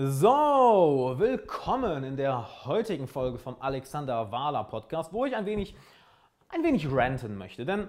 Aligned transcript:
So, 0.00 1.16
willkommen 1.16 2.04
in 2.04 2.16
der 2.16 2.66
heutigen 2.66 3.08
Folge 3.08 3.36
vom 3.36 3.56
Alexander 3.58 4.30
Wahler 4.30 4.62
Podcast, 4.62 5.12
wo 5.12 5.24
ich 5.24 5.34
ein 5.34 5.44
wenig, 5.44 5.74
ein 6.50 6.62
wenig 6.62 6.88
ranten 6.88 7.36
möchte. 7.36 7.66
Denn 7.66 7.88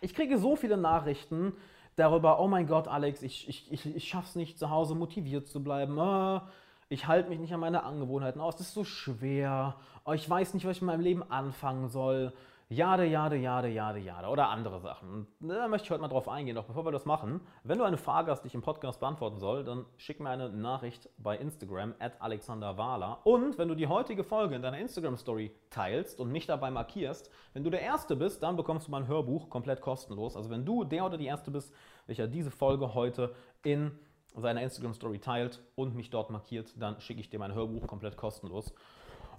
ich 0.00 0.14
kriege 0.14 0.38
so 0.38 0.54
viele 0.54 0.76
Nachrichten 0.76 1.52
darüber, 1.96 2.38
oh 2.38 2.46
mein 2.46 2.68
Gott, 2.68 2.86
Alex, 2.86 3.22
ich, 3.22 3.48
ich, 3.48 3.72
ich, 3.72 3.96
ich 3.96 4.08
schaffe 4.08 4.28
es 4.28 4.36
nicht, 4.36 4.56
zu 4.56 4.70
Hause 4.70 4.94
motiviert 4.94 5.48
zu 5.48 5.64
bleiben. 5.64 5.98
Oh, 5.98 6.42
ich 6.88 7.08
halte 7.08 7.28
mich 7.28 7.40
nicht 7.40 7.52
an 7.52 7.58
meine 7.58 7.82
Angewohnheiten 7.82 8.40
aus, 8.40 8.54
das 8.54 8.68
ist 8.68 8.74
so 8.74 8.84
schwer. 8.84 9.74
Oh, 10.04 10.12
ich 10.12 10.30
weiß 10.30 10.54
nicht, 10.54 10.64
was 10.64 10.76
ich 10.76 10.82
in 10.82 10.86
meinem 10.86 11.00
Leben 11.00 11.28
anfangen 11.28 11.88
soll. 11.88 12.32
Jade, 12.72 13.04
jade, 13.04 13.34
jade, 13.34 13.66
jade, 13.66 13.98
jade 13.98 14.28
oder 14.28 14.48
andere 14.48 14.78
Sachen. 14.78 15.26
da 15.40 15.66
möchte 15.66 15.86
ich 15.86 15.90
heute 15.90 16.02
mal 16.02 16.06
drauf 16.06 16.28
eingehen. 16.28 16.54
Doch 16.54 16.66
bevor 16.66 16.84
wir 16.84 16.92
das 16.92 17.04
machen, 17.04 17.40
wenn 17.64 17.78
du 17.78 17.84
eine 17.84 17.96
Frage 17.96 18.30
hast, 18.30 18.42
die 18.42 18.46
ich 18.46 18.54
im 18.54 18.62
Podcast 18.62 19.00
beantworten 19.00 19.40
soll, 19.40 19.64
dann 19.64 19.86
schick 19.96 20.20
mir 20.20 20.30
eine 20.30 20.50
Nachricht 20.50 21.08
bei 21.18 21.36
Instagram 21.36 21.96
at 21.98 22.22
alexanderwahler. 22.22 23.22
Und 23.24 23.58
wenn 23.58 23.66
du 23.66 23.74
die 23.74 23.88
heutige 23.88 24.22
Folge 24.22 24.54
in 24.54 24.62
deiner 24.62 24.78
Instagram-Story 24.78 25.50
teilst 25.70 26.20
und 26.20 26.30
mich 26.30 26.46
dabei 26.46 26.70
markierst, 26.70 27.28
wenn 27.54 27.64
du 27.64 27.70
der 27.70 27.80
Erste 27.80 28.14
bist, 28.14 28.40
dann 28.44 28.54
bekommst 28.56 28.86
du 28.86 28.92
mein 28.92 29.08
Hörbuch 29.08 29.50
komplett 29.50 29.80
kostenlos. 29.80 30.36
Also 30.36 30.48
wenn 30.48 30.64
du 30.64 30.84
der 30.84 31.04
oder 31.04 31.18
die 31.18 31.26
Erste 31.26 31.50
bist, 31.50 31.74
welcher 32.06 32.28
diese 32.28 32.52
Folge 32.52 32.94
heute 32.94 33.34
in 33.64 33.98
seiner 34.36 34.62
Instagram-Story 34.62 35.18
teilt 35.18 35.60
und 35.74 35.96
mich 35.96 36.10
dort 36.10 36.30
markiert, 36.30 36.72
dann 36.80 37.00
schicke 37.00 37.20
ich 37.20 37.30
dir 37.30 37.40
mein 37.40 37.52
Hörbuch 37.52 37.88
komplett 37.88 38.16
kostenlos. 38.16 38.72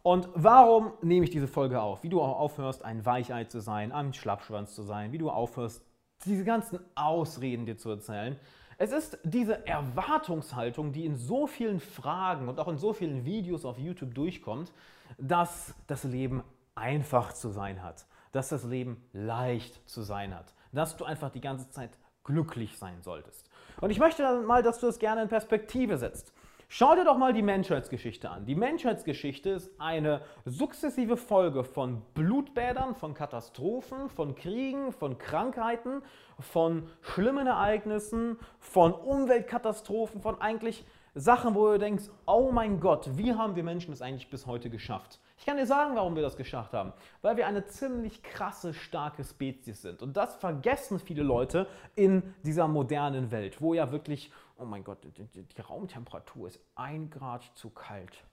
Und 0.03 0.29
warum 0.33 0.93
nehme 1.01 1.25
ich 1.25 1.29
diese 1.29 1.47
Folge 1.47 1.81
auf? 1.81 2.01
Wie 2.03 2.09
du 2.09 2.21
auch 2.21 2.39
aufhörst, 2.39 2.83
ein 2.83 3.05
Weichei 3.05 3.43
zu 3.43 3.59
sein, 3.59 3.91
ein 3.91 4.13
Schlappschwanz 4.13 4.73
zu 4.73 4.81
sein, 4.81 5.11
wie 5.11 5.19
du 5.19 5.29
aufhörst, 5.29 5.85
diese 6.25 6.43
ganzen 6.43 6.79
Ausreden 6.95 7.65
dir 7.65 7.77
zu 7.77 7.89
erzählen. 7.89 8.39
Es 8.77 8.91
ist 8.91 9.19
diese 9.23 9.67
Erwartungshaltung, 9.67 10.91
die 10.91 11.05
in 11.05 11.15
so 11.15 11.45
vielen 11.45 11.79
Fragen 11.79 12.47
und 12.49 12.59
auch 12.59 12.67
in 12.67 12.77
so 12.77 12.93
vielen 12.93 13.25
Videos 13.25 13.63
auf 13.63 13.77
YouTube 13.77 14.15
durchkommt, 14.15 14.71
dass 15.19 15.75
das 15.85 16.03
Leben 16.03 16.43
einfach 16.73 17.33
zu 17.33 17.49
sein 17.49 17.83
hat, 17.83 18.05
dass 18.31 18.49
das 18.49 18.63
Leben 18.63 19.03
leicht 19.13 19.87
zu 19.87 20.01
sein 20.01 20.35
hat, 20.35 20.53
dass 20.71 20.97
du 20.97 21.05
einfach 21.05 21.29
die 21.29 21.41
ganze 21.41 21.69
Zeit 21.69 21.91
glücklich 22.23 22.77
sein 22.77 23.01
solltest. 23.01 23.49
Und 23.81 23.91
ich 23.91 23.99
möchte 23.99 24.41
mal, 24.41 24.63
dass 24.63 24.79
du 24.79 24.87
es 24.87 24.99
gerne 24.99 25.23
in 25.23 25.27
Perspektive 25.27 25.97
setzt. 25.97 26.33
Schau 26.73 26.95
dir 26.95 27.03
doch 27.03 27.17
mal 27.17 27.33
die 27.33 27.41
Menschheitsgeschichte 27.41 28.29
an. 28.29 28.45
Die 28.45 28.55
Menschheitsgeschichte 28.55 29.49
ist 29.49 29.69
eine 29.77 30.21
sukzessive 30.45 31.17
Folge 31.17 31.65
von 31.65 32.01
Blutbädern, 32.13 32.95
von 32.95 33.13
Katastrophen, 33.13 34.07
von 34.07 34.35
Kriegen, 34.35 34.93
von 34.93 35.17
Krankheiten, 35.17 36.01
von 36.39 36.87
schlimmen 37.01 37.45
Ereignissen, 37.45 38.39
von 38.57 38.93
Umweltkatastrophen, 38.93 40.21
von 40.21 40.39
eigentlich 40.39 40.85
Sachen, 41.13 41.55
wo 41.55 41.73
du 41.73 41.77
denkst, 41.77 42.05
oh 42.25 42.51
mein 42.53 42.79
Gott, 42.79 43.17
wie 43.17 43.33
haben 43.33 43.57
wir 43.57 43.65
Menschen 43.65 43.91
es 43.91 44.01
eigentlich 44.01 44.29
bis 44.29 44.45
heute 44.45 44.69
geschafft? 44.69 45.19
Ich 45.41 45.47
kann 45.47 45.57
dir 45.57 45.65
sagen, 45.65 45.95
warum 45.95 46.15
wir 46.15 46.21
das 46.21 46.37
geschafft 46.37 46.71
haben. 46.71 46.93
Weil 47.23 47.35
wir 47.35 47.47
eine 47.47 47.65
ziemlich 47.65 48.21
krasse, 48.21 48.75
starke 48.75 49.23
Spezies 49.23 49.81
sind. 49.81 50.03
Und 50.03 50.15
das 50.15 50.35
vergessen 50.35 50.99
viele 50.99 51.23
Leute 51.23 51.65
in 51.95 52.35
dieser 52.43 52.67
modernen 52.67 53.31
Welt, 53.31 53.59
wo 53.59 53.73
ja 53.73 53.91
wirklich, 53.91 54.31
oh 54.59 54.65
mein 54.65 54.83
Gott, 54.83 54.99
die, 55.03 55.11
die 55.25 55.61
Raumtemperatur 55.61 56.47
ist 56.47 56.59
ein 56.75 57.09
Grad 57.09 57.41
zu 57.55 57.71
kalt. 57.71 58.23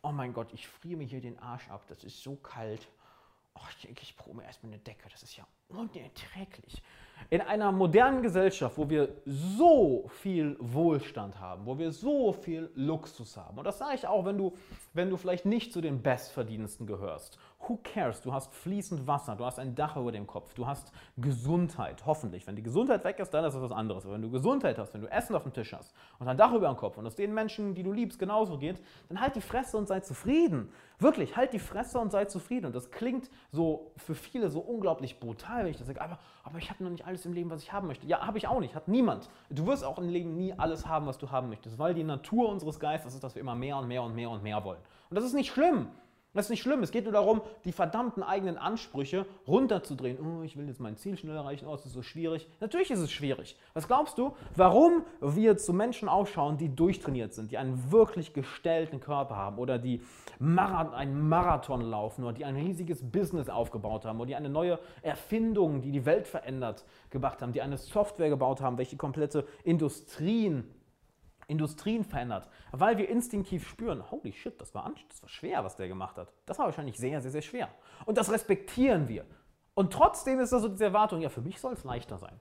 Oh 0.00 0.12
mein 0.12 0.32
Gott, 0.32 0.52
ich 0.52 0.68
friere 0.68 0.98
mir 0.98 1.08
hier 1.08 1.20
den 1.20 1.40
Arsch 1.40 1.68
ab, 1.70 1.82
das 1.88 2.04
ist 2.04 2.22
so 2.22 2.36
kalt. 2.36 2.86
Oh, 3.56 3.66
ich 3.70 3.82
denke, 3.84 4.02
ich 4.02 4.16
probe 4.16 4.36
mir 4.36 4.44
erstmal 4.44 4.74
eine 4.74 4.80
Decke, 4.80 5.08
das 5.10 5.24
ist 5.24 5.36
ja 5.36 5.44
unerträglich. 5.66 6.80
In 7.30 7.40
einer 7.40 7.72
modernen 7.72 8.22
Gesellschaft, 8.22 8.76
wo 8.76 8.88
wir 8.88 9.08
so 9.24 10.06
viel 10.08 10.56
Wohlstand 10.60 11.40
haben, 11.40 11.66
wo 11.66 11.78
wir 11.78 11.90
so 11.90 12.32
viel 12.32 12.70
Luxus 12.74 13.36
haben, 13.36 13.58
und 13.58 13.64
das 13.64 13.78
sage 13.78 13.94
ich 13.94 14.06
auch, 14.06 14.24
wenn 14.24 14.38
du, 14.38 14.52
wenn 14.92 15.10
du 15.10 15.16
vielleicht 15.16 15.46
nicht 15.46 15.72
zu 15.72 15.80
den 15.80 16.02
Bestverdiensten 16.02 16.86
gehörst 16.86 17.38
Who 17.66 17.78
cares? 17.82 18.20
Du 18.20 18.32
hast 18.32 18.52
fließend 18.52 19.06
Wasser, 19.06 19.36
du 19.36 19.44
hast 19.44 19.58
ein 19.58 19.74
Dach 19.74 19.96
über 19.96 20.12
dem 20.12 20.26
Kopf, 20.26 20.52
du 20.54 20.66
hast 20.66 20.92
Gesundheit, 21.16 22.04
hoffentlich. 22.04 22.46
Wenn 22.46 22.56
die 22.56 22.62
Gesundheit 22.62 23.04
weg 23.04 23.18
ist, 23.18 23.30
dann 23.30 23.44
ist 23.44 23.54
das 23.54 23.62
was 23.62 23.72
anderes. 23.72 24.04
Aber 24.04 24.14
wenn 24.14 24.22
du 24.22 24.30
Gesundheit 24.30 24.78
hast, 24.78 24.92
wenn 24.92 25.00
du 25.00 25.10
Essen 25.10 25.34
auf 25.34 25.44
dem 25.44 25.52
Tisch 25.52 25.72
hast 25.72 25.94
und 26.18 26.28
ein 26.28 26.36
Dach 26.36 26.52
über 26.52 26.68
dem 26.68 26.76
Kopf 26.76 26.98
und 26.98 27.06
es 27.06 27.14
den 27.14 27.32
Menschen, 27.32 27.74
die 27.74 27.82
du 27.82 27.92
liebst, 27.92 28.18
genauso 28.18 28.58
geht, 28.58 28.82
dann 29.08 29.20
halt 29.20 29.36
die 29.36 29.40
Fresse 29.40 29.76
und 29.76 29.88
sei 29.88 30.00
zufrieden. 30.00 30.70
Wirklich, 30.98 31.36
halt 31.36 31.52
die 31.52 31.58
Fresse 31.58 31.98
und 31.98 32.12
sei 32.12 32.26
zufrieden. 32.26 32.66
Und 32.66 32.74
das 32.74 32.90
klingt 32.90 33.30
so 33.50 33.92
für 33.96 34.14
viele 34.14 34.50
so 34.50 34.60
unglaublich 34.60 35.18
brutal, 35.18 35.64
wenn 35.64 35.70
ich 35.70 35.78
das 35.78 35.86
sage, 35.86 36.00
aber, 36.00 36.18
aber 36.42 36.58
ich 36.58 36.70
habe 36.70 36.84
noch 36.84 36.90
nicht 36.90 37.06
alles 37.06 37.24
im 37.24 37.32
Leben, 37.32 37.50
was 37.50 37.62
ich 37.62 37.72
haben 37.72 37.86
möchte. 37.86 38.06
Ja, 38.06 38.26
habe 38.26 38.38
ich 38.38 38.46
auch 38.46 38.60
nicht, 38.60 38.74
hat 38.74 38.88
niemand. 38.88 39.30
Du 39.50 39.66
wirst 39.66 39.84
auch 39.84 39.98
im 39.98 40.08
Leben 40.08 40.36
nie 40.36 40.52
alles 40.52 40.86
haben, 40.86 41.06
was 41.06 41.18
du 41.18 41.30
haben 41.30 41.48
möchtest, 41.48 41.78
weil 41.78 41.94
die 41.94 42.04
Natur 42.04 42.48
unseres 42.48 42.78
Geistes 42.78 43.14
ist, 43.14 43.24
dass 43.24 43.34
wir 43.34 43.40
immer 43.40 43.54
mehr 43.54 43.76
und 43.76 43.88
mehr 43.88 44.02
und 44.02 44.14
mehr 44.14 44.30
und 44.30 44.42
mehr 44.42 44.62
wollen. 44.64 44.80
Und 45.10 45.16
das 45.16 45.24
ist 45.24 45.34
nicht 45.34 45.52
schlimm. 45.52 45.88
Das 46.34 46.46
ist 46.46 46.50
nicht 46.50 46.62
schlimm. 46.62 46.82
Es 46.82 46.90
geht 46.90 47.04
nur 47.04 47.12
darum, 47.12 47.42
die 47.64 47.70
verdammten 47.70 48.24
eigenen 48.24 48.58
Ansprüche 48.58 49.24
runterzudrehen. 49.46 50.18
Oh, 50.20 50.42
ich 50.42 50.56
will 50.56 50.66
jetzt 50.66 50.80
mein 50.80 50.96
Ziel 50.96 51.16
schnell 51.16 51.36
erreichen. 51.36 51.66
Oh, 51.68 51.74
es 51.74 51.86
ist 51.86 51.92
so 51.92 52.02
schwierig. 52.02 52.48
Natürlich 52.60 52.90
ist 52.90 52.98
es 52.98 53.12
schwierig. 53.12 53.56
Was 53.72 53.86
glaubst 53.86 54.18
du, 54.18 54.34
warum 54.56 55.04
wir 55.20 55.56
zu 55.56 55.72
Menschen 55.72 56.08
ausschauen, 56.08 56.58
die 56.58 56.74
durchtrainiert 56.74 57.34
sind, 57.34 57.52
die 57.52 57.58
einen 57.58 57.92
wirklich 57.92 58.32
gestellten 58.32 58.98
Körper 58.98 59.36
haben 59.36 59.58
oder 59.58 59.78
die 59.78 60.00
einen 60.40 61.28
Marathon 61.28 61.80
laufen 61.80 62.24
oder 62.24 62.32
die 62.32 62.44
ein 62.44 62.56
riesiges 62.56 63.08
Business 63.08 63.48
aufgebaut 63.48 64.04
haben 64.04 64.18
oder 64.18 64.26
die 64.26 64.36
eine 64.36 64.48
neue 64.48 64.80
Erfindung, 65.02 65.80
die 65.82 65.92
die 65.92 66.04
Welt 66.04 66.26
verändert, 66.26 66.84
gemacht 67.10 67.40
haben, 67.42 67.52
die 67.52 67.62
eine 67.62 67.78
Software 67.78 68.28
gebaut 68.28 68.60
haben, 68.60 68.76
welche 68.76 68.96
komplette 68.96 69.46
Industrien 69.62 70.68
Industrien 71.46 72.04
verändert, 72.04 72.48
weil 72.72 72.98
wir 72.98 73.08
instinktiv 73.08 73.68
spüren, 73.68 74.10
holy 74.10 74.32
shit, 74.32 74.60
das 74.60 74.74
war, 74.74 74.92
das 75.08 75.22
war 75.22 75.28
schwer, 75.28 75.64
was 75.64 75.76
der 75.76 75.88
gemacht 75.88 76.16
hat. 76.16 76.32
Das 76.46 76.58
war 76.58 76.66
wahrscheinlich 76.66 76.98
sehr, 76.98 77.20
sehr, 77.20 77.30
sehr 77.30 77.42
schwer. 77.42 77.68
Und 78.06 78.18
das 78.18 78.30
respektieren 78.30 79.08
wir. 79.08 79.24
Und 79.74 79.92
trotzdem 79.92 80.40
ist 80.40 80.52
da 80.52 80.58
so 80.58 80.68
diese 80.68 80.84
Erwartung, 80.84 81.20
ja, 81.20 81.28
für 81.28 81.40
mich 81.40 81.60
soll 81.60 81.72
es 81.72 81.84
leichter 81.84 82.18
sein. 82.18 82.38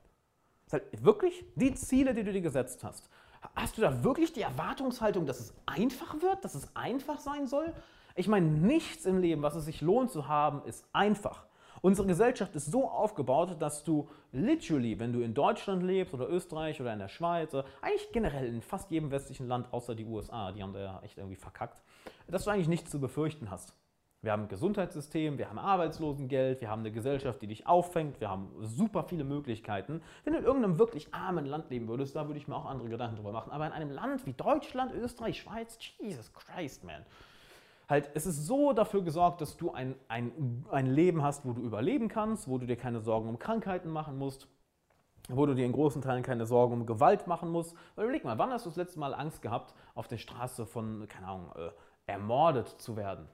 Das 0.66 0.82
ist 0.82 0.92
halt 0.92 1.04
wirklich 1.04 1.46
die 1.56 1.74
Ziele, 1.74 2.14
die 2.14 2.24
du 2.24 2.32
dir 2.32 2.42
gesetzt 2.42 2.84
hast. 2.84 3.10
Hast 3.56 3.78
du 3.78 3.82
da 3.82 4.04
wirklich 4.04 4.34
die 4.34 4.42
Erwartungshaltung, 4.42 5.26
dass 5.26 5.40
es 5.40 5.54
einfach 5.66 6.22
wird, 6.22 6.46
dass 6.46 6.56
es 6.56 6.74
einfach 6.76 7.20
sein 7.20 7.48
soll? 7.48 7.74
Ich 8.16 8.28
meine, 8.28 8.46
nichts 8.48 9.06
im 9.06 9.18
Leben, 9.18 9.42
was 9.42 9.56
es 9.56 9.66
sich 9.66 9.82
lohnt 9.82 10.12
zu 10.12 10.28
haben, 10.28 10.64
ist 10.66 10.86
einfach. 10.94 11.46
Unsere 11.86 12.08
Gesellschaft 12.08 12.56
ist 12.56 12.72
so 12.72 12.90
aufgebaut, 12.90 13.58
dass 13.60 13.84
du 13.84 14.08
literally, 14.32 15.00
wenn 15.00 15.12
du 15.12 15.20
in 15.20 15.34
Deutschland 15.34 15.84
lebst 15.84 16.14
oder 16.14 16.30
Österreich 16.30 16.80
oder 16.80 16.94
in 16.94 17.00
der 17.00 17.10
Schweiz, 17.10 17.54
eigentlich 17.82 18.10
generell 18.14 18.48
in 18.48 18.62
fast 18.62 18.90
jedem 18.90 19.12
westlichen 19.12 19.50
Land 19.50 19.68
außer 19.74 19.94
die 19.94 20.06
USA, 20.06 20.54
die 20.54 20.64
haben 20.64 20.72
da 20.72 20.80
ja 20.80 21.02
echt 21.04 21.18
irgendwie 21.18 21.36
verkackt, 21.36 21.84
dass 22.30 22.46
du 22.46 22.52
eigentlich 22.52 22.70
nichts 22.70 22.90
zu 22.90 23.02
befürchten 23.02 23.52
hast. 23.52 23.74
Wir 24.22 24.32
haben 24.32 24.44
ein 24.44 24.48
Gesundheitssystem, 24.48 25.38
wir 25.38 25.50
haben 25.50 25.60
Arbeitslosengeld, 25.60 26.62
wir 26.62 26.70
haben 26.70 26.80
eine 26.80 26.94
Gesellschaft, 26.94 27.42
die 27.42 27.48
dich 27.48 27.68
auffängt, 27.68 28.22
wir 28.22 28.30
haben 28.30 28.54
super 28.62 29.04
viele 29.04 29.26
Möglichkeiten. 29.26 30.02
Wenn 30.24 30.32
du 30.32 30.40
in 30.40 30.46
irgendeinem 30.46 30.80
wirklich 30.80 31.14
armen 31.14 31.46
Land 31.46 31.70
leben 31.70 31.90
würdest, 31.90 32.16
da 32.16 32.28
würde 32.28 32.40
ich 32.40 32.48
mir 32.48 32.56
auch 32.56 32.66
andere 32.66 32.88
Gedanken 32.88 33.18
drüber 33.18 33.34
machen. 33.34 33.52
Aber 33.52 33.68
in 33.68 33.74
einem 33.74 33.92
Land 33.92 34.26
wie 34.26 34.32
Deutschland, 34.32 34.94
Österreich, 34.94 35.42
Schweiz, 35.42 35.78
Jesus 36.00 36.32
Christ, 36.32 36.86
man 36.86 37.06
halt, 37.94 38.10
es 38.14 38.26
ist 38.26 38.46
so 38.46 38.74
dafür 38.74 39.04
gesorgt, 39.04 39.40
dass 39.40 39.56
du 39.56 39.72
ein, 39.72 39.96
ein, 40.08 40.66
ein 40.72 40.88
Leben 40.88 41.24
hast, 41.24 41.46
wo 41.46 41.54
du 41.54 41.62
überleben 41.62 42.08
kannst, 42.08 42.48
wo 42.48 42.58
du 42.58 42.66
dir 42.66 42.76
keine 42.76 43.02
Sorgen 43.02 43.30
um 43.30 43.40
Krankheiten 43.40 43.90
machen 43.90 44.18
musst, 44.18 44.48
wo 45.30 45.46
du 45.46 45.54
dir 45.54 45.66
in 45.66 45.72
großen 45.72 46.02
Teilen 46.02 46.24
keine 46.24 46.46
Sorgen 46.46 46.74
um 46.74 46.86
Gewalt 46.86 47.28
machen 47.28 47.50
musst. 47.50 47.76
Weil 47.96 48.06
überleg 48.06 48.26
mal, 48.26 48.38
wann 48.38 48.52
hast 48.52 48.66
du 48.66 48.70
das 48.70 48.78
letzte 48.78 49.00
Mal 49.00 49.14
Angst 49.14 49.42
gehabt, 49.42 49.74
auf 49.96 50.08
der 50.08 50.18
Straße 50.18 50.66
von, 50.66 51.08
keine 51.08 51.28
Ahnung, 51.28 51.52
äh, 51.56 51.70
ermordet 52.12 52.68
zu 52.68 52.98
werden? 52.98 53.30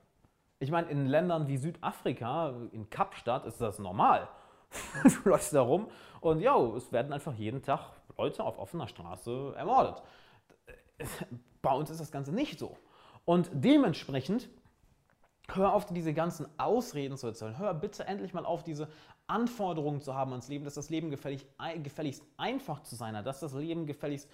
Ich 0.60 0.72
meine, 0.72 0.90
in 0.90 1.08
Ländern 1.08 1.48
wie 1.48 1.58
Südafrika, 1.58 2.54
in 2.74 2.90
Kapstadt, 2.90 3.46
ist 3.46 3.62
das 3.62 3.80
normal. 3.80 4.28
du 5.24 5.30
läufst 5.30 5.54
da 5.54 5.62
rum 5.62 5.88
und 6.22 6.42
ja, 6.42 6.56
es 6.76 6.92
werden 6.92 7.14
einfach 7.14 7.34
jeden 7.34 7.64
Tag 7.64 7.94
Leute 8.18 8.44
auf 8.44 8.60
offener 8.60 8.88
Straße 8.88 9.54
ermordet. 9.56 10.04
Bei 11.62 11.72
uns 11.72 11.90
ist 11.90 12.02
das 12.02 12.12
Ganze 12.12 12.34
nicht 12.34 12.60
so. 12.60 12.78
Und 13.30 13.52
dementsprechend 13.54 14.50
hör 15.50 15.76
auf, 15.76 15.86
diese 15.86 16.16
ganzen 16.16 16.48
Ausreden 16.58 17.16
zu 17.16 17.28
erzählen. 17.28 17.60
Hör 17.60 17.76
bitte 17.76 18.08
endlich 18.08 18.34
mal 18.34 18.44
auf, 18.44 18.64
diese 18.64 18.88
Anforderungen 19.28 20.02
zu 20.02 20.16
haben 20.16 20.32
ans 20.32 20.48
Leben, 20.48 20.66
dass 20.66 20.74
das 20.74 20.90
Leben 20.90 21.12
gefällig, 21.12 21.46
gefälligst 21.84 22.24
einfach 22.38 22.82
zu 22.82 22.96
sein 22.96 23.16
hat, 23.16 23.28
dass 23.28 23.40
das 23.40 23.54
Leben 23.54 23.86
gefälligst 23.86 24.28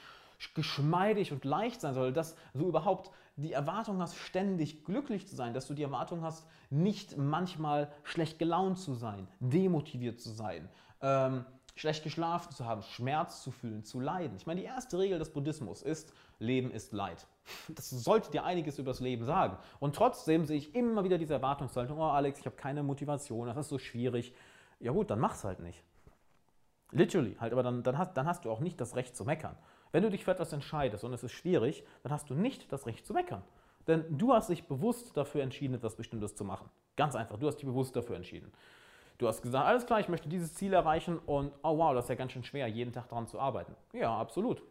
geschmeidig 0.53 1.33
und 1.33 1.44
leicht 1.44 1.81
sein 1.81 1.94
soll, 1.94 2.13
dass 2.13 2.38
du 2.53 2.69
überhaupt 2.69 3.12
die 3.36 3.51
Erwartung 3.51 4.01
hast, 4.01 4.15
ständig 4.15 4.86
glücklich 4.86 5.27
zu 5.27 5.36
sein, 5.36 5.53
dass 5.53 5.68
du 5.68 5.74
die 5.74 5.83
Erwartung 5.83 6.21
hast, 6.21 6.47
nicht 6.69 7.18
manchmal 7.18 7.92
schlecht 8.03 8.39
gelaunt 8.39 8.80
zu 8.80 8.94
sein, 8.94 9.27
demotiviert 9.42 10.21
zu 10.21 10.30
sein, 10.30 10.69
ähm, 11.01 11.44
schlecht 11.75 12.06
geschlafen 12.06 12.53
zu 12.53 12.63
haben, 12.63 12.81
Schmerz 12.81 13.44
zu 13.44 13.51
fühlen, 13.51 13.83
zu 13.83 14.00
leiden. 14.00 14.38
Ich 14.38 14.45
meine, 14.45 14.62
die 14.62 14.68
erste 14.68 14.97
Regel 15.00 15.19
des 15.19 15.33
Buddhismus 15.33 15.81
ist, 15.81 16.13
Leben 16.39 16.71
ist 16.71 16.94
Leid. 16.94 17.27
Das 17.69 17.89
sollte 17.89 18.31
dir 18.31 18.44
einiges 18.44 18.80
über 18.80 18.92
das 18.92 19.00
Leben 19.00 19.25
sagen. 19.25 19.57
Und 19.80 19.95
trotzdem 19.95 20.45
sehe 20.45 20.57
ich 20.57 20.74
immer 20.75 21.03
wieder 21.03 21.18
diese 21.18 21.33
Erwartungshaltung, 21.33 22.00
oh 22.00 22.09
Alex, 22.09 22.39
ich 22.39 22.45
habe 22.45 22.56
keine 22.56 22.83
Motivation, 22.83 23.47
das 23.47 23.57
ist 23.57 23.69
so 23.69 23.77
schwierig. 23.77 24.33
Ja 24.80 24.92
gut, 24.92 25.09
dann 25.09 25.19
mach's 25.19 25.44
halt 25.44 25.59
nicht. 25.59 25.83
Literally, 26.92 27.36
halt, 27.39 27.53
aber 27.53 27.63
dann, 27.63 27.83
dann, 27.83 27.97
hast, 27.97 28.15
dann 28.15 28.27
hast 28.27 28.45
du 28.45 28.51
auch 28.51 28.59
nicht 28.59 28.80
das 28.80 28.95
Recht 28.95 29.15
zu 29.15 29.25
meckern. 29.25 29.56
Wenn 29.92 30.03
du 30.03 30.09
dich 30.09 30.25
für 30.25 30.31
etwas 30.31 30.53
entscheidest 30.53 31.03
und 31.03 31.13
es 31.13 31.24
ist 31.24 31.31
schwierig, 31.31 31.83
dann 32.03 32.12
hast 32.12 32.30
du 32.30 32.33
nicht 32.33 32.71
das 32.71 32.86
Recht 32.86 33.06
zu 33.06 33.13
meckern. 33.13 33.44
Denn 33.88 34.18
du 34.18 34.33
hast 34.33 34.50
dich 34.50 34.68
bewusst 34.68 35.15
dafür 35.15 35.44
entschieden, 35.44 35.75
etwas 35.75 35.95
Bestimmtes 35.95 36.36
zu 36.36 36.44
machen. 36.44 36.69
Ganz 36.95 37.15
einfach, 37.15 37.38
du 37.38 37.47
hast 37.47 37.57
dich 37.57 37.65
bewusst 37.65 37.95
dafür 37.95 38.15
entschieden. 38.15 38.51
Du 39.18 39.27
hast 39.27 39.42
gesagt, 39.42 39.65
alles 39.65 39.86
klar, 39.86 40.00
ich 40.00 40.09
möchte 40.09 40.27
dieses 40.27 40.53
Ziel 40.56 40.74
erreichen 40.74 41.19
und 41.19 41.53
oh 41.63 41.77
wow, 41.77 41.94
das 41.94 42.06
ist 42.06 42.09
ja 42.09 42.15
ganz 42.15 42.33
schön 42.33 42.44
schwer, 42.44 42.68
jeden 42.68 42.92
Tag 42.92 43.07
daran 43.07 43.27
zu 43.27 43.39
arbeiten. 43.39 43.75
Ja, 43.94 44.18
absolut. 44.18 44.62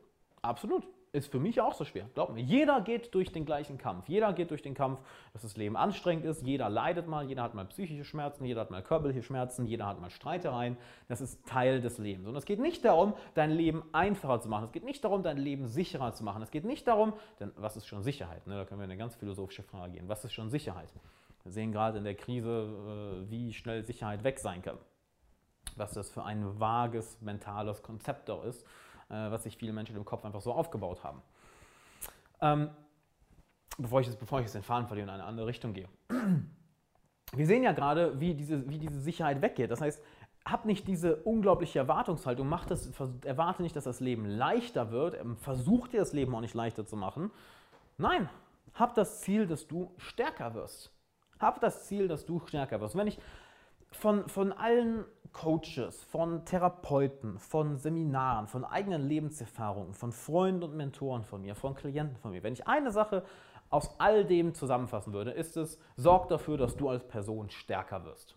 Absolut. 0.44 0.86
Ist 1.12 1.30
für 1.30 1.38
mich 1.38 1.60
auch 1.60 1.74
so 1.74 1.84
schwer. 1.84 2.10
Glaub 2.14 2.34
mir, 2.34 2.42
jeder 2.42 2.80
geht 2.80 3.14
durch 3.14 3.30
den 3.30 3.46
gleichen 3.46 3.78
Kampf. 3.78 4.08
Jeder 4.08 4.32
geht 4.32 4.50
durch 4.50 4.62
den 4.62 4.74
Kampf, 4.74 5.00
dass 5.32 5.42
das 5.42 5.56
Leben 5.56 5.76
anstrengend 5.76 6.24
ist. 6.24 6.42
Jeder 6.42 6.68
leidet 6.68 7.06
mal, 7.06 7.24
jeder 7.24 7.44
hat 7.44 7.54
mal 7.54 7.64
psychische 7.66 8.04
Schmerzen, 8.04 8.44
jeder 8.44 8.62
hat 8.62 8.72
mal 8.72 8.82
körperliche 8.82 9.22
Schmerzen, 9.22 9.64
jeder 9.64 9.86
hat 9.86 10.00
mal 10.00 10.10
Streitereien. 10.10 10.76
Das 11.06 11.20
ist 11.20 11.46
Teil 11.46 11.80
des 11.80 11.98
Lebens. 11.98 12.26
Und 12.26 12.34
es 12.34 12.44
geht 12.44 12.58
nicht 12.58 12.84
darum, 12.84 13.14
dein 13.34 13.52
Leben 13.52 13.84
einfacher 13.92 14.40
zu 14.40 14.48
machen. 14.48 14.64
Es 14.64 14.72
geht 14.72 14.84
nicht 14.84 15.04
darum, 15.04 15.22
dein 15.22 15.38
Leben 15.38 15.68
sicherer 15.68 16.12
zu 16.12 16.24
machen. 16.24 16.42
Es 16.42 16.50
geht 16.50 16.64
nicht 16.64 16.86
darum, 16.88 17.12
denn 17.38 17.52
was 17.56 17.76
ist 17.76 17.86
schon 17.86 18.02
Sicherheit? 18.02 18.46
Ne? 18.48 18.56
Da 18.56 18.64
können 18.64 18.80
wir 18.80 18.84
in 18.84 18.90
eine 18.90 18.98
ganz 18.98 19.14
philosophische 19.14 19.62
Frage 19.62 19.92
gehen. 19.92 20.08
Was 20.08 20.24
ist 20.24 20.32
schon 20.32 20.50
Sicherheit? 20.50 20.92
Wir 21.44 21.52
sehen 21.52 21.70
gerade 21.70 21.98
in 21.98 22.04
der 22.04 22.16
Krise, 22.16 23.24
äh, 23.24 23.30
wie 23.30 23.52
schnell 23.52 23.84
Sicherheit 23.84 24.24
weg 24.24 24.40
sein 24.40 24.62
kann. 24.62 24.78
Was 25.76 25.92
das 25.92 26.10
für 26.10 26.24
ein 26.24 26.58
vages 26.58 27.20
mentales 27.20 27.82
Konzept 27.82 28.28
auch 28.30 28.44
ist, 28.44 28.66
was 29.08 29.42
sich 29.44 29.56
viele 29.56 29.72
Menschen 29.72 29.96
im 29.96 30.04
Kopf 30.04 30.24
einfach 30.24 30.40
so 30.40 30.52
aufgebaut 30.52 31.02
haben. 31.04 31.22
Ähm, 32.40 32.70
bevor, 33.78 34.00
ich 34.00 34.06
jetzt, 34.06 34.18
bevor 34.18 34.40
ich 34.40 34.44
jetzt 34.44 34.54
den 34.54 34.62
Faden 34.62 34.86
verliere 34.86 35.08
und 35.08 35.14
in 35.14 35.20
eine 35.20 35.28
andere 35.28 35.46
Richtung 35.46 35.72
gehe. 35.72 35.88
Wir 37.32 37.46
sehen 37.46 37.62
ja 37.62 37.72
gerade, 37.72 38.20
wie 38.20 38.34
diese, 38.34 38.68
wie 38.68 38.78
diese 38.78 39.00
Sicherheit 39.00 39.42
weggeht. 39.42 39.70
Das 39.70 39.80
heißt, 39.80 40.02
hab 40.44 40.66
nicht 40.66 40.86
diese 40.86 41.16
unglaubliche 41.16 41.78
Erwartungshaltung, 41.78 42.48
mach 42.48 42.66
das, 42.66 42.90
erwarte 43.24 43.62
nicht, 43.62 43.74
dass 43.74 43.84
das 43.84 44.00
Leben 44.00 44.26
leichter 44.26 44.90
wird, 44.90 45.18
ähm, 45.18 45.36
versuch 45.36 45.88
dir 45.88 46.00
das 46.00 46.12
Leben 46.12 46.34
auch 46.34 46.40
nicht 46.40 46.54
leichter 46.54 46.84
zu 46.84 46.96
machen. 46.96 47.30
Nein, 47.96 48.28
hab 48.74 48.94
das 48.94 49.22
Ziel, 49.22 49.46
dass 49.46 49.66
du 49.66 49.92
stärker 49.96 50.54
wirst. 50.54 50.92
Hab 51.38 51.60
das 51.60 51.86
Ziel, 51.86 52.08
dass 52.08 52.26
du 52.26 52.40
stärker 52.46 52.80
wirst. 52.80 52.94
Wenn 52.94 53.06
ich 53.06 53.18
von, 53.90 54.28
von 54.28 54.52
allen 54.52 55.04
Coaches, 55.34 56.02
von 56.04 56.46
Therapeuten, 56.46 57.38
von 57.38 57.76
Seminaren, 57.76 58.46
von 58.46 58.64
eigenen 58.64 59.06
Lebenserfahrungen, 59.06 59.92
von 59.92 60.12
Freunden 60.12 60.62
und 60.62 60.76
Mentoren 60.76 61.24
von 61.24 61.42
mir, 61.42 61.54
von 61.54 61.74
Klienten 61.74 62.16
von 62.16 62.30
mir. 62.30 62.42
Wenn 62.42 62.54
ich 62.54 62.66
eine 62.66 62.90
Sache 62.90 63.24
aus 63.68 63.94
all 63.98 64.24
dem 64.24 64.54
zusammenfassen 64.54 65.12
würde, 65.12 65.32
ist 65.32 65.56
es, 65.56 65.78
sorg 65.96 66.28
dafür, 66.28 66.56
dass 66.56 66.76
du 66.76 66.88
als 66.88 67.06
Person 67.06 67.50
stärker 67.50 68.04
wirst. 68.04 68.36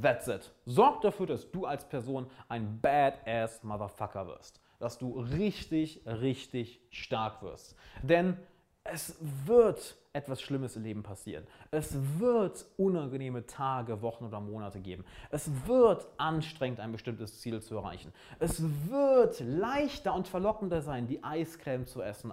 That's 0.00 0.28
it. 0.28 0.52
Sorg 0.64 1.02
dafür, 1.02 1.26
dass 1.26 1.50
du 1.50 1.66
als 1.66 1.86
Person 1.88 2.30
ein 2.48 2.80
badass 2.80 3.62
Motherfucker 3.62 4.26
wirst. 4.26 4.60
Dass 4.78 4.98
du 4.98 5.20
richtig, 5.20 6.02
richtig 6.06 6.80
stark 6.90 7.42
wirst. 7.42 7.76
Denn 8.02 8.36
es 8.84 9.16
wird 9.46 9.96
etwas 10.12 10.42
Schlimmes 10.42 10.76
im 10.76 10.84
Leben 10.84 11.02
passieren. 11.02 11.44
Es 11.70 11.96
wird 12.18 12.66
unangenehme 12.76 13.46
Tage, 13.46 14.02
Wochen 14.02 14.26
oder 14.26 14.40
Monate 14.40 14.78
geben. 14.78 15.04
Es 15.30 15.50
wird 15.66 16.06
anstrengend, 16.18 16.80
ein 16.80 16.92
bestimmtes 16.92 17.40
Ziel 17.40 17.60
zu 17.62 17.76
erreichen. 17.76 18.12
Es 18.38 18.62
wird 18.88 19.40
leichter 19.40 20.14
und 20.14 20.28
verlockender 20.28 20.82
sein, 20.82 21.08
die 21.08 21.24
Eiscreme 21.24 21.86
zu 21.86 22.02
essen, 22.02 22.32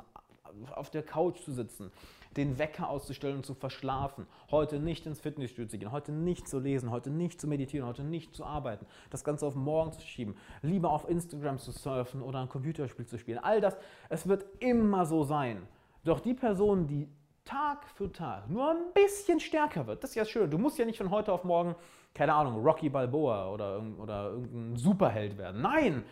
auf 0.75 0.89
der 0.89 1.03
Couch 1.03 1.39
zu 1.41 1.53
sitzen, 1.53 1.91
den 2.35 2.59
Wecker 2.59 2.89
auszustellen 2.89 3.37
und 3.37 3.45
zu 3.45 3.55
verschlafen, 3.55 4.27
heute 4.51 4.79
nicht 4.79 5.05
ins 5.05 5.21
Fitnessstudio 5.21 5.69
zu 5.69 5.77
gehen, 5.77 5.91
heute 5.93 6.11
nicht 6.11 6.47
zu 6.49 6.59
lesen, 6.59 6.91
heute 6.91 7.09
nicht 7.09 7.39
zu 7.39 7.47
meditieren, 7.47 7.87
heute 7.87 8.03
nicht 8.03 8.35
zu 8.35 8.43
arbeiten, 8.45 8.85
das 9.09 9.23
Ganze 9.23 9.47
auf 9.47 9.55
morgen 9.55 9.93
zu 9.93 10.01
schieben, 10.01 10.35
lieber 10.61 10.91
auf 10.91 11.09
Instagram 11.09 11.57
zu 11.57 11.71
surfen 11.71 12.21
oder 12.21 12.41
ein 12.41 12.49
Computerspiel 12.49 13.05
zu 13.05 13.17
spielen. 13.17 13.39
All 13.39 13.61
das, 13.61 13.77
es 14.09 14.27
wird 14.27 14.45
immer 14.59 15.05
so 15.05 15.23
sein 15.23 15.65
doch 16.03 16.19
die 16.19 16.33
Person, 16.33 16.87
die 16.87 17.07
Tag 17.43 17.87
für 17.95 18.11
Tag 18.11 18.49
nur 18.49 18.69
ein 18.69 18.93
bisschen 18.93 19.39
stärker 19.39 19.87
wird, 19.87 20.03
das 20.03 20.11
ist 20.11 20.15
ja 20.15 20.25
schön. 20.25 20.49
Du 20.49 20.57
musst 20.57 20.77
ja 20.77 20.85
nicht 20.85 20.97
von 20.97 21.09
heute 21.09 21.33
auf 21.33 21.43
morgen, 21.43 21.75
keine 22.13 22.33
Ahnung, 22.33 22.63
Rocky 22.63 22.89
Balboa 22.89 23.49
oder, 23.49 23.81
oder 23.97 24.31
irgendein 24.31 24.75
Superheld 24.75 25.37
werden. 25.37 25.61
Nein! 25.61 26.03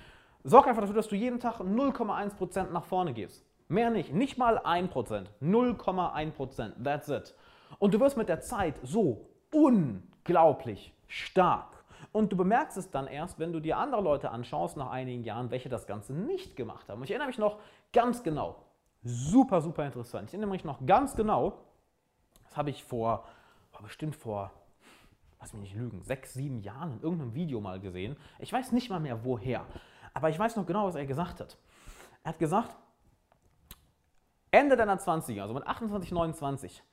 Sorg 0.43 0.67
einfach 0.67 0.81
dafür, 0.81 0.95
dass 0.95 1.07
du 1.07 1.15
jeden 1.15 1.39
Tag 1.39 1.59
0,1% 1.59 2.71
nach 2.71 2.85
vorne 2.85 3.13
gehst. 3.13 3.45
Mehr 3.67 3.89
nicht, 3.89 4.13
nicht 4.13 4.37
mal 4.37 4.57
1%. 4.59 5.25
0,1%. 5.41 6.83
That's 6.83 7.09
it. 7.09 7.35
Und 7.77 7.93
du 7.93 7.99
wirst 7.99 8.17
mit 8.17 8.29
der 8.29 8.39
Zeit 8.39 8.79
so 8.81 9.29
unglaublich 9.53 10.93
stark. 11.07 11.83
Und 12.11 12.31
du 12.31 12.37
bemerkst 12.37 12.77
es 12.77 12.89
dann 12.89 13.05
erst, 13.05 13.37
wenn 13.37 13.53
du 13.53 13.59
dir 13.59 13.77
andere 13.77 14.01
Leute 14.01 14.31
anschaust 14.31 14.77
nach 14.77 14.89
einigen 14.89 15.23
Jahren, 15.23 15.51
welche 15.51 15.69
das 15.69 15.85
Ganze 15.85 16.13
nicht 16.13 16.55
gemacht 16.55 16.89
haben. 16.89 17.03
Ich 17.03 17.11
erinnere 17.11 17.27
mich 17.27 17.37
noch 17.37 17.59
ganz 17.93 18.23
genau, 18.23 18.63
Super, 19.03 19.61
super 19.61 19.85
interessant. 19.85 20.29
Ich 20.29 20.33
erinnere 20.33 20.51
mich 20.51 20.65
noch 20.65 20.85
ganz 20.85 21.15
genau, 21.15 21.65
das 22.43 22.57
habe 22.57 22.69
ich 22.69 22.83
vor, 22.83 23.25
oh, 23.73 23.83
bestimmt 23.83 24.15
vor, 24.15 24.51
lass 25.39 25.53
mich 25.53 25.61
nicht 25.61 25.75
lügen, 25.75 26.01
sechs, 26.03 26.33
sieben 26.33 26.61
Jahren 26.61 26.93
in 26.93 27.01
irgendeinem 27.01 27.33
Video 27.33 27.61
mal 27.61 27.79
gesehen. 27.79 28.17
Ich 28.39 28.51
weiß 28.51 28.73
nicht 28.73 28.89
mal 28.89 28.99
mehr 28.99 29.23
woher, 29.23 29.65
aber 30.13 30.29
ich 30.29 30.37
weiß 30.37 30.57
noch 30.57 30.65
genau, 30.65 30.85
was 30.85 30.95
er 30.95 31.05
gesagt 31.05 31.39
hat. 31.39 31.57
Er 32.23 32.29
hat 32.31 32.39
gesagt, 32.39 32.75
Ende 34.51 34.75
deiner 34.75 34.97
20er, 34.97 35.41
also 35.41 35.53
mit 35.53 35.65
28, 35.65 36.11
29, 36.11 36.83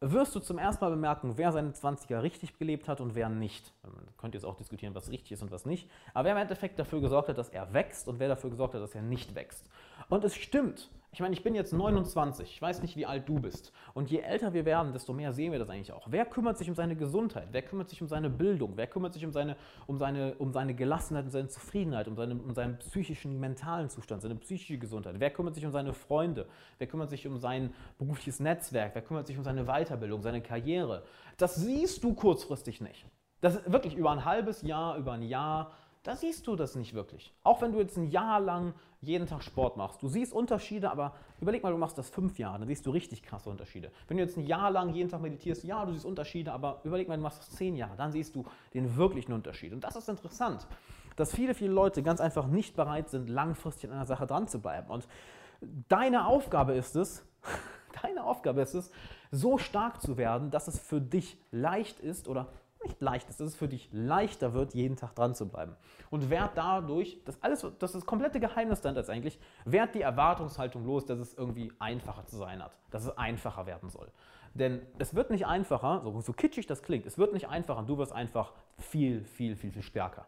wirst 0.00 0.34
du 0.34 0.40
zum 0.40 0.58
ersten 0.58 0.84
Mal 0.84 0.90
bemerken, 0.90 1.36
wer 1.36 1.52
seine 1.52 1.70
20er 1.70 2.22
richtig 2.22 2.58
gelebt 2.58 2.88
hat 2.88 3.00
und 3.00 3.14
wer 3.14 3.28
nicht. 3.28 3.72
Man 3.82 4.08
könnte 4.16 4.36
jetzt 4.36 4.44
auch 4.44 4.56
diskutieren, 4.56 4.94
was 4.94 5.10
richtig 5.10 5.32
ist 5.32 5.42
und 5.42 5.50
was 5.50 5.66
nicht. 5.66 5.90
Aber 6.12 6.24
wer 6.24 6.32
im 6.32 6.38
Endeffekt 6.38 6.78
dafür 6.78 7.00
gesorgt 7.00 7.28
hat, 7.28 7.38
dass 7.38 7.48
er 7.48 7.72
wächst 7.72 8.08
und 8.08 8.18
wer 8.18 8.28
dafür 8.28 8.50
gesorgt 8.50 8.74
hat, 8.74 8.82
dass 8.82 8.94
er 8.94 9.02
nicht 9.02 9.34
wächst. 9.34 9.68
Und 10.08 10.24
es 10.24 10.34
stimmt. 10.34 10.90
Ich 11.14 11.20
meine, 11.20 11.32
ich 11.32 11.44
bin 11.44 11.54
jetzt 11.54 11.72
29, 11.72 12.50
ich 12.50 12.60
weiß 12.60 12.82
nicht, 12.82 12.96
wie 12.96 13.06
alt 13.06 13.28
du 13.28 13.38
bist. 13.38 13.72
Und 13.94 14.10
je 14.10 14.18
älter 14.18 14.52
wir 14.52 14.64
werden, 14.64 14.92
desto 14.92 15.12
mehr 15.12 15.32
sehen 15.32 15.52
wir 15.52 15.60
das 15.60 15.70
eigentlich 15.70 15.92
auch. 15.92 16.08
Wer 16.10 16.26
kümmert 16.26 16.58
sich 16.58 16.68
um 16.68 16.74
seine 16.74 16.96
Gesundheit? 16.96 17.46
Wer 17.52 17.62
kümmert 17.62 17.88
sich 17.88 18.02
um 18.02 18.08
seine 18.08 18.28
Bildung? 18.28 18.72
Wer 18.74 18.88
kümmert 18.88 19.12
sich 19.12 19.24
um 19.24 19.30
seine, 19.30 19.54
um 19.86 19.96
seine, 19.96 20.34
um 20.38 20.52
seine 20.52 20.74
Gelassenheit 20.74 21.26
und 21.26 21.30
seine 21.30 21.46
Zufriedenheit, 21.46 22.08
um, 22.08 22.16
seine, 22.16 22.34
um 22.34 22.52
seinen 22.52 22.78
psychischen, 22.78 23.38
mentalen 23.38 23.90
Zustand, 23.90 24.22
seine 24.22 24.34
psychische 24.34 24.76
Gesundheit? 24.76 25.14
Wer 25.20 25.30
kümmert 25.30 25.54
sich 25.54 25.64
um 25.64 25.70
seine 25.70 25.92
Freunde? 25.92 26.48
Wer 26.78 26.88
kümmert 26.88 27.10
sich 27.10 27.28
um 27.28 27.38
sein 27.38 27.72
berufliches 27.96 28.40
Netzwerk? 28.40 28.96
Wer 28.96 29.02
kümmert 29.02 29.28
sich 29.28 29.38
um 29.38 29.44
seine 29.44 29.66
Weiterbildung, 29.66 30.20
seine 30.20 30.42
Karriere? 30.42 31.04
Das 31.36 31.54
siehst 31.54 32.02
du 32.02 32.14
kurzfristig 32.14 32.80
nicht. 32.80 33.06
Das 33.40 33.54
ist 33.54 33.70
wirklich 33.70 33.94
über 33.94 34.10
ein 34.10 34.24
halbes 34.24 34.62
Jahr, 34.62 34.96
über 34.96 35.12
ein 35.12 35.22
Jahr 35.22 35.70
da 36.04 36.14
siehst 36.14 36.46
du 36.46 36.54
das 36.54 36.74
nicht 36.76 36.92
wirklich. 36.92 37.32
Auch 37.42 37.62
wenn 37.62 37.72
du 37.72 37.78
jetzt 37.78 37.96
ein 37.96 38.10
Jahr 38.10 38.38
lang 38.38 38.74
jeden 39.00 39.26
Tag 39.26 39.42
Sport 39.42 39.76
machst. 39.76 40.02
Du 40.02 40.08
siehst 40.08 40.32
Unterschiede, 40.32 40.90
aber 40.90 41.14
überleg 41.40 41.62
mal, 41.62 41.72
du 41.72 41.78
machst 41.78 41.96
das 41.96 42.10
fünf 42.10 42.38
Jahre, 42.38 42.58
dann 42.58 42.68
siehst 42.68 42.84
du 42.86 42.90
richtig 42.90 43.22
krasse 43.22 43.48
Unterschiede. 43.48 43.90
Wenn 44.06 44.18
du 44.18 44.22
jetzt 44.22 44.36
ein 44.36 44.46
Jahr 44.46 44.70
lang 44.70 44.90
jeden 44.90 45.08
Tag 45.08 45.22
meditierst, 45.22 45.64
ja, 45.64 45.84
du 45.84 45.92
siehst 45.92 46.04
Unterschiede, 46.04 46.52
aber 46.52 46.80
überleg 46.84 47.08
mal, 47.08 47.16
du 47.16 47.22
machst 47.22 47.38
das 47.38 47.50
zehn 47.50 47.74
Jahre, 47.74 47.96
dann 47.96 48.12
siehst 48.12 48.34
du 48.34 48.44
den 48.74 48.96
wirklichen 48.96 49.32
Unterschied. 49.32 49.72
Und 49.72 49.82
das 49.82 49.96
ist 49.96 50.08
interessant, 50.08 50.66
dass 51.16 51.34
viele, 51.34 51.54
viele 51.54 51.72
Leute 51.72 52.02
ganz 52.02 52.20
einfach 52.20 52.46
nicht 52.46 52.76
bereit 52.76 53.08
sind, 53.08 53.30
langfristig 53.30 53.90
an 53.90 53.96
einer 53.96 54.06
Sache 54.06 54.26
dran 54.26 54.46
zu 54.46 54.60
bleiben. 54.60 54.90
Und 54.90 55.08
deine 55.88 56.26
Aufgabe 56.26 56.74
ist 56.74 56.96
es, 56.96 57.24
deine 58.02 58.24
Aufgabe 58.24 58.60
ist 58.60 58.74
es, 58.74 58.90
so 59.30 59.56
stark 59.56 60.02
zu 60.02 60.18
werden, 60.18 60.50
dass 60.50 60.68
es 60.68 60.78
für 60.78 61.00
dich 61.00 61.38
leicht 61.50 61.98
ist 62.00 62.28
oder 62.28 62.48
nicht 62.84 63.00
leicht 63.00 63.28
ist, 63.28 63.40
dass 63.40 63.48
es 63.48 63.56
für 63.56 63.68
dich 63.68 63.88
leichter 63.92 64.54
wird, 64.54 64.74
jeden 64.74 64.96
Tag 64.96 65.14
dran 65.14 65.34
zu 65.34 65.48
bleiben. 65.48 65.76
Und 66.10 66.30
werd 66.30 66.56
dadurch, 66.56 67.20
das 67.24 67.42
alles, 67.42 67.62
das 67.78 67.90
ist 67.90 68.02
das 68.02 68.06
komplette 68.06 68.40
Geheimnis 68.40 68.80
dann 68.80 68.96
eigentlich, 68.96 69.38
werd 69.64 69.94
die 69.94 70.02
Erwartungshaltung 70.02 70.84
los, 70.86 71.04
dass 71.04 71.18
es 71.18 71.34
irgendwie 71.34 71.72
einfacher 71.78 72.26
zu 72.26 72.36
sein 72.36 72.62
hat, 72.62 72.78
dass 72.90 73.04
es 73.04 73.18
einfacher 73.18 73.66
werden 73.66 73.90
soll. 73.90 74.10
Denn 74.54 74.82
es 74.98 75.14
wird 75.14 75.30
nicht 75.30 75.46
einfacher, 75.46 76.00
so, 76.04 76.20
so 76.20 76.32
kitschig 76.32 76.66
das 76.66 76.82
klingt, 76.82 77.06
es 77.06 77.18
wird 77.18 77.32
nicht 77.32 77.48
einfacher, 77.48 77.82
du 77.82 77.98
wirst 77.98 78.12
einfach 78.12 78.52
viel, 78.78 79.24
viel, 79.24 79.56
viel, 79.56 79.72
viel 79.72 79.82
stärker. 79.82 80.26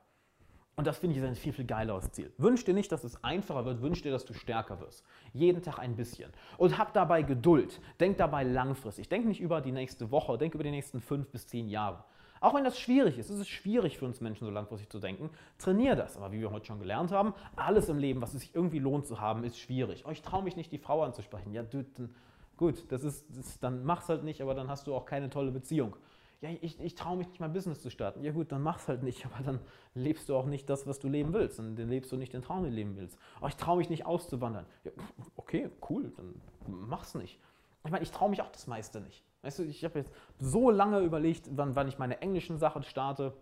Und 0.78 0.86
das 0.86 0.98
finde 0.98 1.16
ich 1.16 1.22
ist 1.22 1.26
ein 1.26 1.36
viel, 1.36 1.54
viel 1.54 1.64
geileres 1.64 2.12
Ziel. 2.12 2.30
Wünsch 2.36 2.62
dir 2.64 2.74
nicht, 2.74 2.92
dass 2.92 3.02
es 3.02 3.24
einfacher 3.24 3.64
wird, 3.64 3.80
wünsch 3.80 4.02
dir, 4.02 4.12
dass 4.12 4.26
du 4.26 4.34
stärker 4.34 4.78
wirst. 4.80 5.06
Jeden 5.32 5.62
Tag 5.62 5.78
ein 5.78 5.96
bisschen. 5.96 6.30
Und 6.58 6.76
hab 6.76 6.92
dabei 6.92 7.22
Geduld. 7.22 7.80
Denk 7.98 8.18
dabei 8.18 8.42
langfristig. 8.42 9.08
Denk 9.08 9.24
nicht 9.24 9.40
über 9.40 9.62
die 9.62 9.72
nächste 9.72 10.10
Woche, 10.10 10.36
denk 10.36 10.54
über 10.54 10.64
die 10.64 10.70
nächsten 10.70 11.00
fünf 11.00 11.30
bis 11.30 11.46
zehn 11.46 11.68
Jahre. 11.68 12.04
Auch 12.40 12.54
wenn 12.54 12.64
das 12.64 12.78
schwierig 12.78 13.18
ist, 13.18 13.30
es 13.30 13.40
ist 13.40 13.48
schwierig 13.48 13.98
für 13.98 14.04
uns 14.04 14.20
Menschen, 14.20 14.44
so 14.44 14.50
langfristig 14.50 14.90
zu 14.90 14.98
denken, 14.98 15.30
trainier 15.58 15.96
das. 15.96 16.16
Aber 16.16 16.32
wie 16.32 16.40
wir 16.40 16.50
heute 16.50 16.66
schon 16.66 16.78
gelernt 16.78 17.12
haben, 17.12 17.34
alles 17.56 17.88
im 17.88 17.98
Leben, 17.98 18.20
was 18.20 18.34
es 18.34 18.40
sich 18.40 18.54
irgendwie 18.54 18.78
lohnt 18.78 19.06
zu 19.06 19.20
haben, 19.20 19.44
ist 19.44 19.58
schwierig. 19.58 20.04
Oh, 20.06 20.10
ich 20.10 20.22
traue 20.22 20.42
mich 20.42 20.56
nicht, 20.56 20.72
die 20.72 20.78
Frau 20.78 21.02
anzusprechen. 21.02 21.52
Ja, 21.52 21.62
du, 21.62 21.84
dann, 21.84 22.14
gut, 22.56 22.84
das 22.90 23.04
ist, 23.04 23.26
das, 23.36 23.58
dann 23.58 23.84
mach's 23.84 24.08
halt 24.08 24.24
nicht, 24.24 24.40
aber 24.42 24.54
dann 24.54 24.68
hast 24.68 24.86
du 24.86 24.94
auch 24.94 25.06
keine 25.06 25.30
tolle 25.30 25.50
Beziehung. 25.50 25.96
Ja, 26.42 26.50
ich, 26.60 26.78
ich 26.80 26.94
traue 26.94 27.16
mich 27.16 27.28
nicht, 27.28 27.40
mein 27.40 27.52
Business 27.54 27.80
zu 27.80 27.90
starten. 27.90 28.22
Ja 28.22 28.32
gut, 28.32 28.52
dann 28.52 28.62
mach's 28.62 28.88
halt 28.88 29.02
nicht, 29.02 29.24
aber 29.32 29.42
dann 29.42 29.60
lebst 29.94 30.28
du 30.28 30.36
auch 30.36 30.46
nicht 30.46 30.68
das, 30.68 30.86
was 30.86 30.98
du 30.98 31.08
leben 31.08 31.32
willst. 31.32 31.58
Dann 31.58 31.76
lebst 31.76 32.12
du 32.12 32.16
nicht 32.16 32.32
den 32.32 32.42
Traum, 32.42 32.62
den 32.62 32.72
du 32.72 32.76
leben 32.76 32.96
willst. 32.96 33.18
Oh, 33.40 33.46
ich 33.46 33.56
traue 33.56 33.78
mich 33.78 33.88
nicht 33.88 34.04
auszuwandern. 34.04 34.66
Ja, 34.84 34.92
okay, 35.36 35.70
cool, 35.88 36.12
dann 36.16 36.40
mach's 36.66 37.14
nicht. 37.14 37.38
Ich 37.84 37.90
meine, 37.90 38.02
ich 38.02 38.10
traue 38.10 38.28
mich 38.28 38.42
auch 38.42 38.50
das 38.50 38.66
meiste 38.66 39.00
nicht. 39.00 39.24
Weißt 39.46 39.60
du, 39.60 39.62
ich 39.62 39.84
habe 39.84 40.00
jetzt 40.00 40.12
so 40.40 40.72
lange 40.72 40.98
überlegt, 40.98 41.48
wann, 41.52 41.76
wann 41.76 41.86
ich 41.86 41.98
meine 41.98 42.20
englischen 42.20 42.58
Sachen 42.58 42.82
starte. 42.82 43.32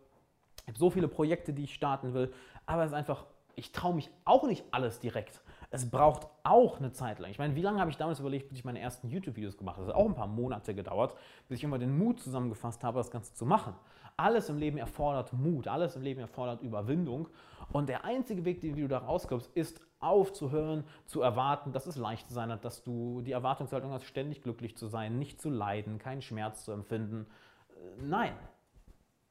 Ich 0.61 0.69
habe 0.69 0.79
so 0.79 0.91
viele 0.91 1.09
Projekte, 1.09 1.55
die 1.55 1.65
ich 1.65 1.73
starten 1.73 2.13
will. 2.13 2.31
Aber 2.67 2.83
es 2.83 2.91
ist 2.91 2.95
einfach, 2.95 3.25
ich 3.55 3.73
traue 3.73 3.95
mich 3.95 4.11
auch 4.27 4.47
nicht 4.47 4.67
alles 4.71 5.01
direkt. 5.01 5.41
Es 5.71 5.91
braucht 5.91 6.29
auch 6.43 6.79
eine 6.79 6.93
Zeit 6.93 7.19
lang. 7.19 7.31
Ich 7.31 7.39
meine, 7.39 7.55
wie 7.55 7.63
lange 7.63 7.81
habe 7.81 7.91
ich 7.91 7.97
damals 7.97 8.21
überlegt, 8.21 8.49
bis 8.49 8.59
ich 8.59 8.65
meine 8.65 8.81
ersten 8.81 9.09
YouTube-Videos 9.09 9.57
gemacht 9.57 9.77
habe? 9.77 9.87
Das 9.87 9.95
hat 9.95 10.01
auch 10.01 10.09
ein 10.09 10.15
paar 10.15 10.27
Monate 10.27 10.75
gedauert, 10.75 11.15
bis 11.49 11.59
ich 11.59 11.65
immer 11.65 11.79
den 11.79 11.97
Mut 11.97 12.21
zusammengefasst 12.21 12.85
habe, 12.85 12.99
das 12.99 13.11
Ganze 13.11 13.35
zu 13.35 13.47
machen. 13.47 13.75
Alles 14.17 14.49
im 14.49 14.59
Leben 14.59 14.79
erfordert 14.79 15.33
Mut, 15.33 15.67
alles 15.67 15.97
im 15.97 16.03
Leben 16.03 16.21
erfordert 16.21 16.63
Überwindung. 16.63 17.29
Und 17.73 17.89
der 17.89 18.05
einzige 18.05 18.45
Weg, 18.45 18.61
den 18.61 18.77
du 18.77 18.87
da 18.87 18.99
rauskommst, 18.99 19.51
ist 19.57 19.81
aufzuhören, 19.99 20.85
zu 21.07 21.23
erwarten, 21.23 21.73
dass 21.73 21.87
es 21.87 21.97
leicht 21.97 22.29
sein 22.31 22.53
hat, 22.53 22.65
dass 22.65 22.85
du 22.85 23.23
die 23.23 23.33
Erwartungshaltung 23.33 23.91
hast, 23.91 24.05
ständig 24.05 24.43
glücklich 24.43 24.77
zu 24.77 24.87
sein, 24.87 25.19
nicht 25.19 25.41
zu 25.41 25.51
leiden, 25.51 25.99
keinen 25.99 26.23
Schmerz 26.23 26.65
zu 26.65 26.73
empfinden. 26.73 27.27
Äh, 27.71 28.03
nein, 28.03 28.35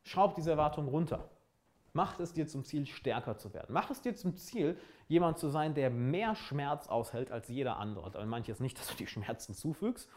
schraub 0.04 0.36
diese 0.36 0.52
Erwartung 0.52 0.88
runter. 0.88 1.30
Macht 1.94 2.20
es 2.20 2.34
dir 2.34 2.48
zum 2.48 2.64
Ziel, 2.64 2.86
stärker 2.88 3.38
zu 3.38 3.54
werden. 3.54 3.68
Mach 3.70 3.90
es 3.92 4.02
dir 4.02 4.16
zum 4.16 4.36
Ziel, 4.36 4.78
jemand 5.08 5.38
zu 5.38 5.48
sein, 5.48 5.76
der 5.76 5.92
mehr 5.92 6.36
Schmerz 6.36 6.88
aushält 6.88 7.32
als 7.32 7.48
jeder 7.48 7.78
andere. 7.78 8.18
Und 8.18 8.28
manches 8.28 8.60
nicht, 8.60 8.78
dass 8.80 8.88
du 8.88 8.96
die 8.96 9.08
Schmerzen 9.08 9.54
zufügst, 9.54 10.10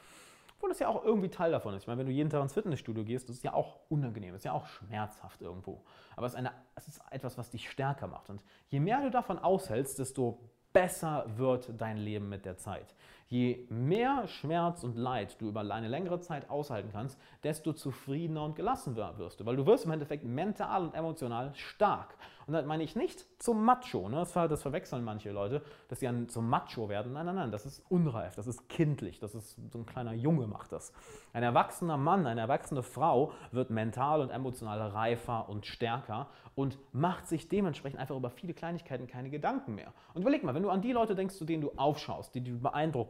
obwohl 0.56 0.70
das 0.70 0.78
ja 0.78 0.88
auch 0.88 1.04
irgendwie 1.04 1.28
Teil 1.28 1.50
davon 1.50 1.74
ist. 1.74 1.82
Ich 1.82 1.86
meine, 1.86 1.98
wenn 1.98 2.06
du 2.06 2.12
jeden 2.12 2.30
Tag 2.30 2.42
ins 2.42 2.54
Fitnessstudio 2.54 3.04
gehst, 3.04 3.28
das 3.28 3.36
ist 3.36 3.44
ja 3.44 3.52
auch 3.52 3.80
unangenehm, 3.90 4.32
das 4.32 4.40
ist 4.40 4.44
ja 4.44 4.52
auch 4.52 4.66
schmerzhaft 4.66 5.42
irgendwo. 5.42 5.84
Aber 6.16 6.26
es 6.26 6.32
ist, 6.32 6.38
eine, 6.38 6.52
es 6.74 6.88
ist 6.88 7.00
etwas, 7.10 7.36
was 7.36 7.50
dich 7.50 7.70
stärker 7.70 8.06
macht. 8.06 8.30
Und 8.30 8.42
je 8.68 8.80
mehr 8.80 9.02
du 9.02 9.10
davon 9.10 9.38
aushältst, 9.38 9.98
desto 9.98 10.40
besser 10.72 11.24
wird 11.36 11.70
dein 11.78 11.96
Leben 11.98 12.28
mit 12.28 12.44
der 12.44 12.56
Zeit. 12.56 12.94
Je 13.28 13.66
mehr 13.70 14.28
Schmerz 14.28 14.84
und 14.84 14.96
Leid 14.96 15.40
du 15.40 15.48
über 15.48 15.60
eine 15.60 15.88
längere 15.88 16.20
Zeit 16.20 16.48
aushalten 16.48 16.90
kannst, 16.92 17.18
desto 17.42 17.72
zufriedener 17.72 18.44
und 18.44 18.54
gelassener 18.54 19.18
wirst 19.18 19.40
du, 19.40 19.46
weil 19.46 19.56
du 19.56 19.66
wirst 19.66 19.84
im 19.84 19.90
Endeffekt 19.90 20.24
mental 20.24 20.84
und 20.84 20.94
emotional 20.94 21.52
stark. 21.54 22.16
Und 22.46 22.52
das 22.52 22.64
meine 22.64 22.84
ich 22.84 22.94
nicht 22.94 23.26
zum 23.42 23.64
Macho, 23.64 24.08
ne? 24.08 24.18
das, 24.18 24.32
das 24.32 24.62
verwechseln 24.62 25.02
manche 25.02 25.32
Leute, 25.32 25.62
dass 25.88 25.98
sie 25.98 26.06
dann 26.06 26.28
zum 26.28 26.48
Macho 26.48 26.88
werden. 26.88 27.12
Nein, 27.14 27.26
nein, 27.26 27.34
nein, 27.34 27.50
das 27.50 27.66
ist 27.66 27.84
unreif, 27.88 28.36
das 28.36 28.46
ist 28.46 28.68
kindlich, 28.68 29.18
das 29.18 29.34
ist 29.34 29.58
so 29.72 29.78
ein 29.78 29.86
kleiner 29.86 30.12
Junge 30.12 30.46
macht 30.46 30.70
das. 30.70 30.92
Ein 31.32 31.42
erwachsener 31.42 31.96
Mann, 31.96 32.24
eine 32.24 32.40
erwachsene 32.40 32.84
Frau 32.84 33.32
wird 33.50 33.70
mental 33.70 34.20
und 34.20 34.30
emotional 34.30 34.80
reifer 34.80 35.48
und 35.48 35.66
stärker 35.66 36.28
und 36.54 36.78
macht 36.92 37.26
sich 37.26 37.48
dementsprechend 37.48 37.98
einfach 37.98 38.16
über 38.16 38.30
viele 38.30 38.54
Kleinigkeiten 38.54 39.08
keine 39.08 39.28
Gedanken 39.28 39.74
mehr. 39.74 39.92
Und 40.14 40.22
überleg 40.22 40.44
mal, 40.44 40.54
wenn 40.54 40.62
du 40.62 40.70
an 40.70 40.82
die 40.82 40.92
Leute 40.92 41.16
denkst, 41.16 41.34
zu 41.34 41.44
denen 41.44 41.62
du 41.62 41.72
aufschaust, 41.76 42.34
die 42.34 42.44
du 42.44 42.62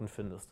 beeindruckend 0.07 0.11
findest, 0.11 0.51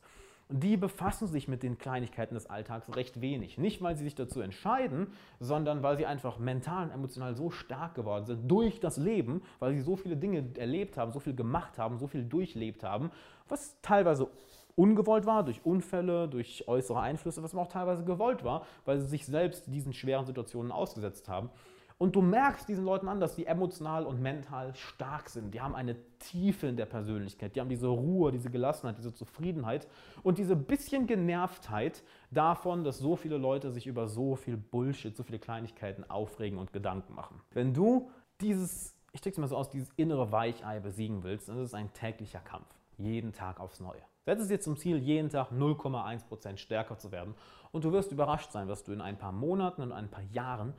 die 0.51 0.77
befassen 0.77 1.27
sich 1.27 1.49
mit 1.49 1.63
den 1.63 1.79
Kleinigkeiten 1.79 2.35
des 2.35 2.51
Alltags 2.51 2.95
recht 2.95 3.23
wenig. 3.23 3.57
Nicht, 3.57 3.81
weil 3.81 3.97
sie 3.97 4.05
sich 4.05 4.15
dazu 4.15 4.41
entscheiden, 4.41 5.07
sondern 5.41 5.83
weil 5.83 5.97
sie 5.97 6.05
einfach 6.05 6.39
mental 6.39 6.85
und 6.85 6.91
emotional 6.91 7.35
so 7.35 7.51
stark 7.51 7.95
geworden 7.95 8.27
sind 8.27 8.51
durch 8.51 8.79
das 8.79 8.99
Leben, 8.99 9.43
weil 9.59 9.75
sie 9.75 9.81
so 9.81 9.97
viele 9.97 10.17
Dinge 10.17 10.45
erlebt 10.59 10.99
haben, 10.99 11.13
so 11.13 11.21
viel 11.21 11.35
gemacht 11.35 11.79
haben, 11.79 11.99
so 11.99 12.07
viel 12.07 12.25
durchlebt 12.25 12.85
haben, 12.85 13.11
was 13.49 13.81
teilweise 13.81 14.29
ungewollt 14.77 15.25
war, 15.25 15.45
durch 15.45 15.65
Unfälle, 15.65 16.29
durch 16.29 16.69
äußere 16.69 17.01
Einflüsse, 17.01 17.43
was 17.43 17.55
aber 17.55 17.63
auch 17.63 17.69
teilweise 17.69 18.05
gewollt 18.05 18.45
war, 18.45 18.67
weil 18.85 19.01
sie 19.01 19.07
sich 19.07 19.25
selbst 19.25 19.65
diesen 19.69 19.95
schweren 19.95 20.27
Situationen 20.27 20.73
ausgesetzt 20.73 21.29
haben. 21.29 21.49
Und 21.97 22.17
du 22.17 22.23
merkst 22.23 22.69
diesen 22.69 22.85
Leuten 22.85 23.09
an, 23.09 23.21
dass 23.21 23.37
sie 23.37 23.47
emotional 23.47 24.05
und 24.05 24.21
mental 24.21 24.75
stark 24.75 25.31
sind. 25.31 25.55
Die 25.55 25.61
haben 25.61 25.77
eine 25.77 25.97
Tiefe 26.19 26.67
in 26.67 26.77
der 26.77 26.87
Persönlichkeit. 26.87 27.55
Die 27.55 27.61
haben 27.61 27.69
diese 27.69 27.87
Ruhe, 27.87 28.33
diese 28.33 28.51
Gelassenheit, 28.51 28.99
diese 28.99 29.15
Zufriedenheit 29.15 29.87
und 30.25 30.39
diese 30.39 30.57
bisschen 30.57 31.07
Genervtheit 31.07 32.03
davon, 32.33 32.83
dass 32.83 32.99
so 32.99 33.15
viele 33.15 33.39
Leute 33.39 33.71
sich 33.71 33.87
über 33.87 34.09
so 34.09 34.35
viel 34.35 34.57
Bullshit, 34.57 35.17
so 35.17 35.23
viele 35.23 35.39
Kleinigkeiten 35.39 36.09
aufregen 36.11 36.59
und 36.59 36.73
Gedanken 36.73 37.15
machen. 37.15 37.41
Wenn 37.53 37.73
du 37.73 38.11
dieses, 38.41 38.97
ich 39.13 39.21
drücke 39.21 39.35
es 39.35 39.39
mal 39.39 39.49
so 39.49 39.57
aus, 39.57 39.71
dieses 39.71 39.91
innere 39.97 40.33
Weichei 40.33 40.81
besiegen 40.81 41.23
willst, 41.23 41.49
dann 41.49 41.59
ist 41.59 41.69
es 41.69 41.75
ein 41.75 41.93
täglicher 41.93 42.41
Kampf. 42.41 42.67
Jeden 42.99 43.33
Tag 43.33 43.61
aufs 43.61 43.79
Neue. 43.79 44.03
Setz 44.27 44.41
es 44.41 44.49
dir 44.49 44.61
zum 44.61 44.77
Ziel, 44.77 44.99
jeden 44.99 45.29
Tag 45.29 45.53
0,1% 45.53 46.57
stärker 46.57 46.99
zu 46.99 47.13
werden. 47.13 47.35
Und 47.73 47.85
du 47.85 47.93
wirst 47.93 48.11
überrascht 48.11 48.53
sein, 48.53 48.69
was 48.69 48.83
du 48.83 48.93
in 48.93 49.01
ein 49.01 49.19
paar 49.19 49.33
Monaten 49.33 49.83
und 49.83 49.93
ein 49.93 50.09
paar 50.09 50.23
Jahren 50.33 50.75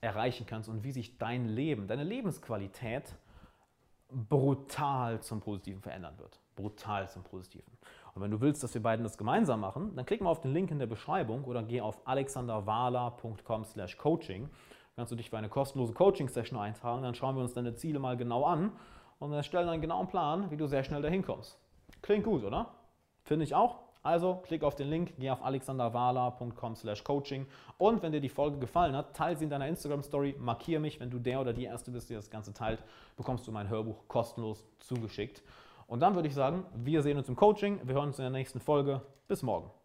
erreichen 0.00 0.46
kannst 0.46 0.68
und 0.68 0.84
wie 0.84 0.92
sich 0.92 1.18
dein 1.18 1.46
Leben, 1.46 1.86
deine 1.86 2.04
Lebensqualität 2.04 3.14
brutal 4.10 5.20
zum 5.20 5.40
Positiven 5.40 5.82
verändern 5.82 6.18
wird. 6.18 6.40
Brutal 6.56 7.08
zum 7.08 7.22
Positiven. 7.22 7.70
Und 8.14 8.22
wenn 8.22 8.30
du 8.30 8.40
willst, 8.40 8.62
dass 8.62 8.74
wir 8.74 8.82
beiden 8.82 9.04
das 9.04 9.18
gemeinsam 9.18 9.60
machen, 9.60 9.94
dann 9.94 10.06
klick 10.06 10.20
mal 10.20 10.30
auf 10.30 10.40
den 10.40 10.52
Link 10.52 10.70
in 10.70 10.78
der 10.78 10.86
Beschreibung 10.86 11.44
oder 11.44 11.62
geh 11.62 11.80
auf 11.80 12.06
alexanderwala.com 12.06 13.64
slash 13.64 13.96
coaching. 13.96 14.48
Kannst 14.96 15.12
du 15.12 15.16
dich 15.16 15.30
für 15.30 15.38
eine 15.38 15.48
kostenlose 15.48 15.92
Coaching-Session 15.92 16.58
eintragen, 16.58 17.02
dann 17.02 17.14
schauen 17.14 17.36
wir 17.36 17.42
uns 17.42 17.52
deine 17.52 17.74
Ziele 17.74 18.00
mal 18.00 18.16
genau 18.16 18.44
an 18.44 18.72
und 19.20 19.32
erstellen 19.32 19.68
einen 19.68 19.82
genauen 19.82 20.08
Plan, 20.08 20.50
wie 20.50 20.56
du 20.56 20.66
sehr 20.66 20.82
schnell 20.82 21.02
dahin 21.02 21.22
kommst. 21.22 21.58
Klingt 22.02 22.24
gut, 22.24 22.42
oder? 22.42 22.74
Finde 23.22 23.44
ich 23.44 23.54
auch. 23.54 23.87
Also 24.08 24.36
klick 24.36 24.64
auf 24.64 24.74
den 24.74 24.88
Link, 24.88 25.12
geh 25.18 25.28
auf 25.28 25.44
alexanderwala.com 25.44 26.76
slash 26.76 27.04
coaching 27.04 27.44
und 27.76 28.02
wenn 28.02 28.10
dir 28.10 28.22
die 28.22 28.30
Folge 28.30 28.56
gefallen 28.56 28.96
hat, 28.96 29.14
teile 29.14 29.36
sie 29.36 29.44
in 29.44 29.50
deiner 29.50 29.68
Instagram-Story, 29.68 30.36
markiere 30.38 30.80
mich, 30.80 30.98
wenn 30.98 31.10
du 31.10 31.18
der 31.18 31.42
oder 31.42 31.52
die 31.52 31.64
Erste 31.64 31.90
bist, 31.90 32.08
die 32.08 32.14
das 32.14 32.30
Ganze 32.30 32.54
teilt, 32.54 32.82
bekommst 33.18 33.46
du 33.46 33.52
mein 33.52 33.68
Hörbuch 33.68 34.08
kostenlos 34.08 34.64
zugeschickt. 34.78 35.42
Und 35.88 36.00
dann 36.00 36.14
würde 36.14 36.28
ich 36.28 36.34
sagen, 36.34 36.64
wir 36.74 37.02
sehen 37.02 37.18
uns 37.18 37.28
im 37.28 37.36
Coaching, 37.36 37.80
wir 37.84 37.96
hören 37.96 38.08
uns 38.08 38.18
in 38.18 38.22
der 38.22 38.32
nächsten 38.32 38.60
Folge. 38.60 39.02
Bis 39.26 39.42
morgen. 39.42 39.77